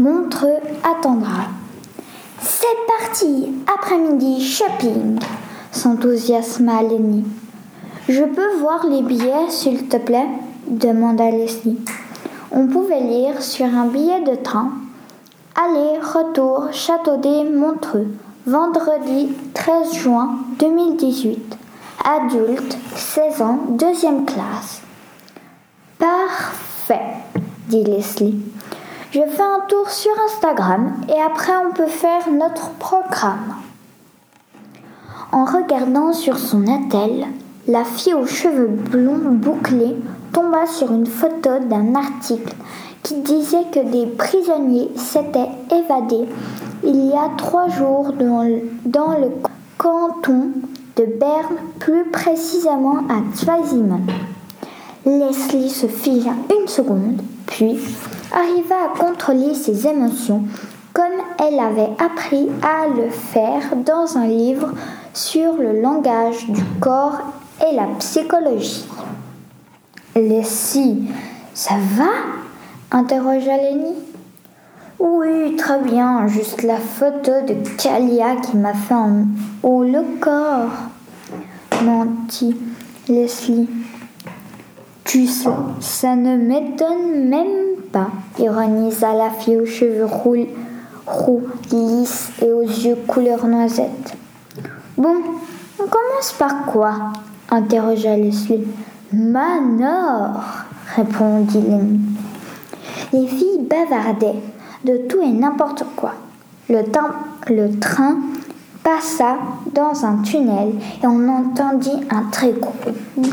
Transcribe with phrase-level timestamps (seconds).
[0.00, 1.48] Montreux attendra.
[2.40, 5.18] C'est parti, après-midi shopping,
[5.72, 7.22] s'enthousiasma Lenny.
[8.08, 10.26] Je peux voir les billets, s'il te plaît?
[10.68, 11.78] demanda Leslie.
[12.50, 14.70] On pouvait lire sur un billet de train
[15.54, 18.08] Aller-retour Châteaudet Montreux,
[18.46, 21.58] vendredi 13 juin 2018.
[22.02, 24.80] Adulte, 16 ans, deuxième classe.
[25.98, 27.04] Parfait,
[27.68, 28.40] dit Leslie.
[29.12, 33.56] Je fais un tour sur Instagram et après on peut faire notre programme.
[35.32, 37.26] En regardant sur son attelle,
[37.66, 39.96] la fille aux cheveux blonds bouclés
[40.32, 42.54] tomba sur une photo d'un article
[43.02, 46.28] qui disait que des prisonniers s'étaient évadés
[46.84, 49.32] il y a trois jours dans le, dans le
[49.76, 50.52] canton
[50.96, 54.06] de Berne, plus précisément à Zweisimmen.
[55.04, 57.76] Leslie se figea une seconde, puis
[58.32, 60.44] arriva à contrôler ses émotions
[60.92, 61.04] comme
[61.38, 64.72] elle avait appris à le faire dans un livre
[65.14, 67.20] sur le langage du corps
[67.60, 68.86] et la psychologie.
[70.16, 71.08] Leslie,
[71.54, 72.08] ça va?
[72.90, 73.94] interrogea Lenny.
[74.98, 79.24] Oui, très bien, juste la photo de Kalia qui m'a fait en
[79.62, 80.70] haut le corps,
[81.84, 82.56] mentit
[83.08, 83.68] Leslie.
[85.04, 85.48] Tu sais,
[85.80, 90.46] ça ne m'étonne même pas, ironisa la fille aux cheveux roux,
[91.06, 94.16] roux, lisses et aux yeux couleur noisette.
[94.96, 95.16] Bon,
[95.78, 97.12] on commence par quoi?
[97.50, 98.66] interrogea Leslie.
[99.12, 100.40] Manor,
[100.94, 102.00] répondit Lenny.
[103.12, 104.40] Les filles bavardaient
[104.84, 106.14] de tout et n'importe quoi.
[106.68, 106.82] Le,
[107.48, 108.16] le train
[108.84, 109.36] passa
[109.74, 112.72] dans un tunnel et on entendit un très gros
[113.16, 113.30] boum.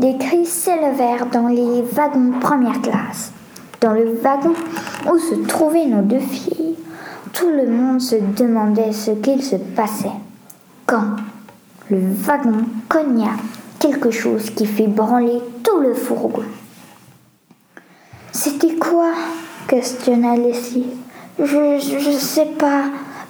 [0.00, 3.32] Des cris s'élevèrent dans les wagons première classe.
[3.82, 4.54] Dans le wagon
[5.12, 6.76] où se trouvaient nos deux filles,
[7.34, 10.08] tout le monde se demandait ce qu'il se passait.
[10.86, 11.16] Quand
[11.90, 13.32] le wagon cogna
[13.78, 16.44] quelque chose qui fit branler tout le fourgon.
[18.32, 19.12] C'était quoi?
[19.68, 20.86] questionna Leslie.
[21.38, 22.84] Je, je sais pas,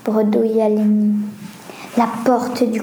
[0.04, 1.16] bredouilla Lenny.
[1.96, 2.80] La porte du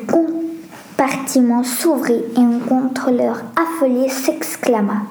[0.98, 5.04] compartiment s'ouvrit et un contrôleur affolé s'exclama.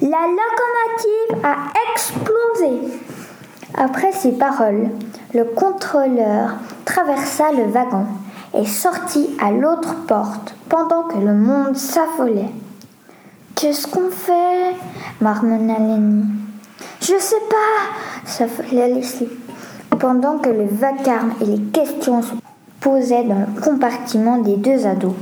[0.00, 1.56] La locomotive a
[1.92, 3.00] explosé.
[3.74, 4.90] Après ces paroles,
[5.34, 8.06] le contrôleur traversa le wagon
[8.54, 12.50] et sortit à l'autre porte pendant que le monde s'affolait.
[13.56, 14.76] Qu'est-ce qu'on fait
[15.20, 16.24] marmonna Lenny?
[17.00, 19.28] Je sais pas, s'affolait Leslie.
[19.98, 22.47] Pendant que le vacarme et les questions se
[22.80, 25.14] posaient dans le compartiment des deux ados,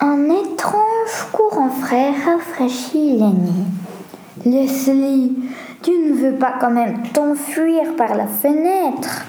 [0.00, 3.64] un étrange courant frais rafraîchit Lenny.
[4.44, 5.36] Leslie,
[5.82, 9.26] tu ne veux pas quand même t'enfuir par la fenêtre?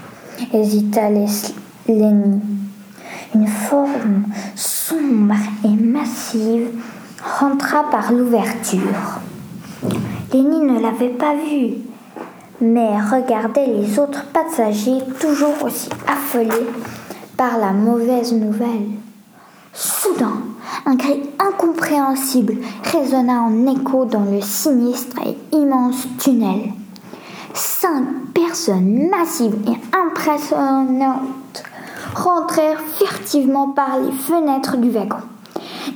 [0.53, 2.41] hésita Lenny.
[3.35, 4.23] Une forme
[4.55, 6.67] sombre et massive
[7.39, 9.19] rentra par l'ouverture.
[10.33, 11.75] Lenny ne l'avait pas vue,
[12.61, 16.67] mais regardait les autres passagers toujours aussi affolés
[17.39, 18.89] par la mauvaise nouvelle.
[19.73, 20.41] Soudain,
[20.85, 22.57] un cri incompréhensible
[22.91, 26.73] résonna en écho dans le sinistre et immense tunnel.
[27.53, 31.63] Cinq personnes massives et impressionnantes
[32.13, 35.23] rentrèrent furtivement par les fenêtres du wagon.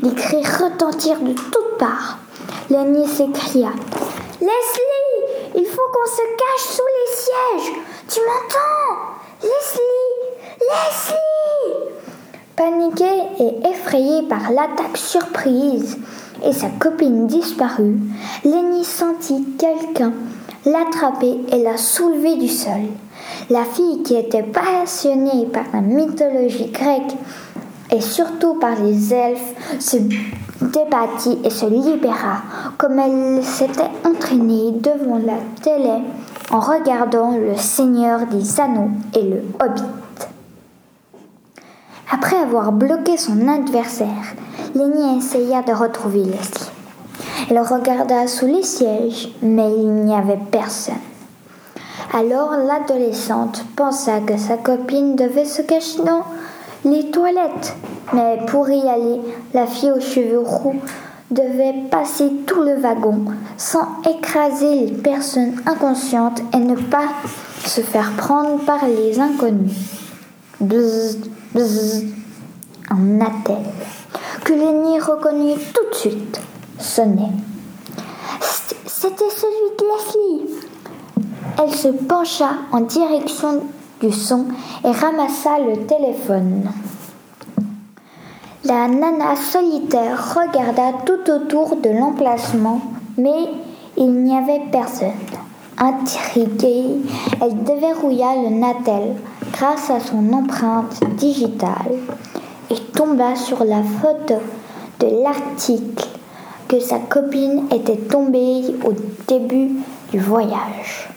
[0.01, 2.19] Des cris retentirent de toutes parts.
[2.69, 3.71] Lenny s'écria
[4.39, 7.73] Leslie, il faut qu'on se cache sous les sièges.
[8.07, 9.11] Tu m'entends?
[9.41, 10.23] Leslie
[10.61, 11.32] Leslie
[12.63, 15.97] Paniquée et effrayée par l'attaque surprise
[16.45, 17.97] et sa copine disparue,
[18.45, 20.13] Lenny sentit quelqu'un
[20.65, 22.83] l'attraper et la soulever du sol.
[23.49, 27.17] La fille qui était passionnée par la mythologie grecque
[27.91, 29.97] et surtout par les elfes se
[30.61, 32.43] débattit et se libéra
[32.77, 36.01] comme elle s'était entraînée devant la télé
[36.49, 39.83] en regardant le Seigneur des Anneaux et le Hobbit.
[42.13, 44.35] Après avoir bloqué son adversaire,
[44.75, 46.69] Lenny essaya de retrouver Leslie.
[47.49, 50.93] Elle regarda sous les sièges, mais il n'y avait personne.
[52.13, 56.21] Alors l'adolescente pensa que sa copine devait se cacher dans
[56.85, 57.75] les toilettes.
[58.13, 59.19] Mais pour y aller,
[59.55, 60.75] la fille aux cheveux roux
[61.31, 63.25] devait passer tout le wagon
[63.57, 67.07] sans écraser les personnes inconscientes et ne pas
[67.65, 69.73] se faire prendre par les inconnus.
[71.53, 72.05] Bzz,
[72.89, 73.71] un attelle
[74.43, 76.41] que Lenny reconnut tout de suite
[76.79, 77.31] sonnait.
[78.85, 80.55] C'était celui de Leslie.
[81.61, 83.61] Elle se pencha en direction
[84.01, 84.45] du son
[84.83, 86.69] et ramassa le téléphone.
[88.65, 92.81] La nana solitaire regarda tout autour de l'emplacement,
[93.17, 93.49] mais
[93.97, 95.11] il n'y avait personne.
[95.77, 97.01] Intriguée,
[97.41, 99.15] elle déverrouilla le Natel
[99.53, 101.93] grâce à son empreinte digitale
[102.69, 104.35] et tomba sur la photo
[104.99, 106.07] de l'article
[106.67, 108.93] que sa copine était tombée au
[109.27, 109.71] début
[110.11, 111.09] du voyage.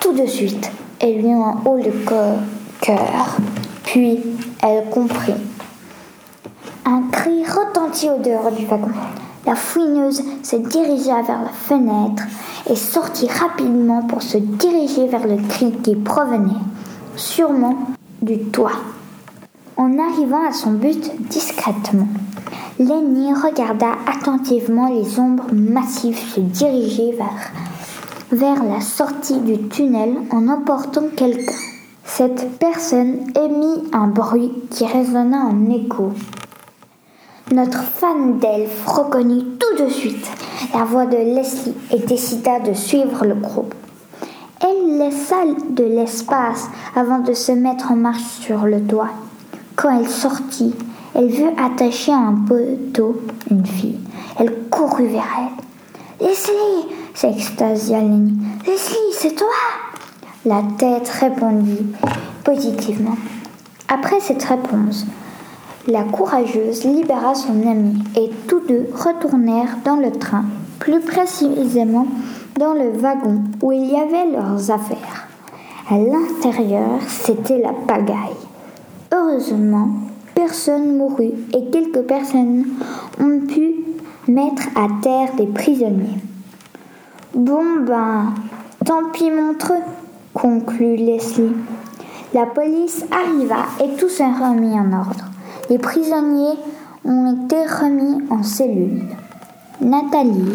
[0.00, 1.92] Tout de suite, elle eut un haut de
[2.80, 3.36] cœur,
[3.82, 4.20] puis
[4.62, 5.34] elle comprit.
[6.84, 8.90] Un cri retentit au dehors du wagon.
[9.46, 12.22] La fouineuse se dirigea vers la fenêtre
[12.70, 16.60] et sortit rapidement pour se diriger vers le cri qui provenait,
[17.16, 17.76] sûrement,
[18.22, 18.78] du toit.
[19.76, 22.08] En arrivant à son but discrètement,
[22.78, 27.16] Lenny regarda attentivement les ombres massives se diriger
[28.32, 31.52] vers, la sortie du tunnel en emportant quelqu'un.
[32.04, 36.12] Cette personne émit un bruit qui résonna en écho.
[37.52, 40.26] Notre fan d'elfe reconnut tout de suite
[40.72, 43.74] la voix de Leslie et décida de suivre le groupe.
[44.84, 49.10] Elle laissa de l'espace avant de se mettre en marche sur le toit.
[49.76, 50.74] Quand elle sortit,
[51.14, 54.00] elle vit attachée à un poteau une fille.
[54.38, 56.26] Elle courut vers elle.
[56.26, 58.36] Leslie s'extasia Lenny.
[58.66, 59.46] Leslie, c'est toi
[60.44, 61.86] La tête répondit
[62.42, 63.16] positivement.
[63.88, 65.06] Après cette réponse,
[65.86, 70.44] la courageuse libéra son amie et tous deux retournèrent dans le train,
[70.78, 72.06] plus précisément
[72.58, 75.28] dans le wagon où il y avait leurs affaires.
[75.90, 78.36] À l'intérieur, c'était la pagaille.
[79.12, 79.88] Heureusement,
[80.34, 82.64] personne mourut et quelques personnes
[83.20, 83.74] ont pu
[84.28, 86.20] mettre à terre des prisonniers.
[87.34, 88.32] Bon ben,
[88.84, 89.72] tant pis montre,
[90.32, 91.52] conclut Leslie.
[92.32, 95.26] La police arriva et tout s'est remis en ordre.
[95.70, 96.58] Les prisonniers
[97.04, 99.02] ont été remis en cellule.
[99.80, 100.54] Nathalie